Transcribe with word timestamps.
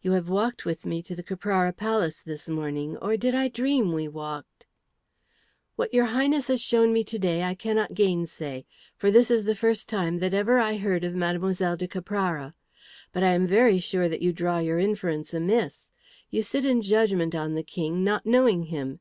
"You 0.00 0.12
have 0.12 0.30
walked 0.30 0.64
with 0.64 0.86
me 0.86 1.02
to 1.02 1.14
the 1.14 1.22
Caprara 1.22 1.74
Palace 1.74 2.22
this 2.22 2.48
morning. 2.48 2.96
Or 2.96 3.18
did 3.18 3.34
I 3.34 3.48
dream 3.48 3.92
we 3.92 4.08
walked?" 4.08 4.66
"What 5.76 5.92
your 5.92 6.06
Highness 6.06 6.46
has 6.46 6.62
shown 6.62 6.94
me 6.94 7.04
to 7.04 7.18
day 7.18 7.42
I 7.42 7.54
cannot 7.54 7.92
gainsay. 7.92 8.64
For 8.96 9.10
this 9.10 9.30
is 9.30 9.44
the 9.44 9.54
first 9.54 9.86
time 9.86 10.20
that 10.20 10.32
ever 10.32 10.58
I 10.58 10.78
heard 10.78 11.04
of 11.04 11.14
Mlle. 11.14 11.76
de 11.76 11.86
Caprara. 11.86 12.54
But 13.12 13.22
I 13.22 13.32
am 13.32 13.46
very 13.46 13.78
sure 13.78 14.08
that 14.08 14.22
you 14.22 14.32
draw 14.32 14.60
your 14.60 14.78
inference 14.78 15.34
amiss. 15.34 15.90
You 16.30 16.42
sit 16.42 16.64
in 16.64 16.80
judgment 16.80 17.34
on 17.34 17.54
the 17.54 17.62
King, 17.62 18.02
not 18.02 18.24
knowing 18.24 18.62
him. 18.72 19.00